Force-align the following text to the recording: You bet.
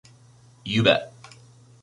You 0.65 0.81
bet. 0.81 1.13